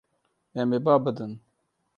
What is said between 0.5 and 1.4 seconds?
Em ê ba bidin.